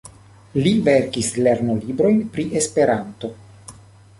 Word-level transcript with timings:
Li 0.67 0.71
verkis 0.87 1.29
lernolibrojn 1.47 2.17
pri 2.37 2.47
Esperanto. 2.63 3.31